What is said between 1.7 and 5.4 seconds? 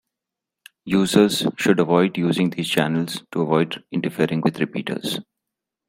avoid using these channels to avoid interfering with repeaters.